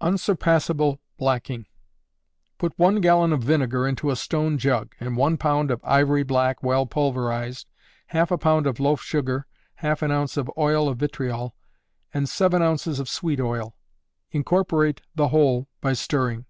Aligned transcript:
Unsurpassable 0.00 0.98
Blacking. 1.18 1.66
Put 2.56 2.72
one 2.78 3.02
gallon 3.02 3.34
of 3.34 3.42
vinegar 3.42 3.86
into 3.86 4.08
a 4.10 4.16
stone 4.16 4.56
jug, 4.56 4.94
and 4.98 5.14
one 5.14 5.36
pound 5.36 5.70
of 5.70 5.84
ivory 5.84 6.22
black 6.22 6.62
well 6.62 6.86
pulverized, 6.86 7.68
half 8.06 8.30
a 8.30 8.38
pound 8.38 8.66
of 8.66 8.80
loaf 8.80 9.02
sugar, 9.02 9.46
half 9.74 10.00
an 10.00 10.10
ounce 10.10 10.38
of 10.38 10.50
oil 10.56 10.88
of 10.88 10.96
vitriol, 10.96 11.54
and 12.14 12.30
seven 12.30 12.62
ounces 12.62 12.98
of 12.98 13.10
sweet 13.10 13.40
oil. 13.42 13.76
Incorporate 14.30 15.02
the 15.14 15.28
whole 15.28 15.68
by 15.82 15.92
stirring. 15.92 16.46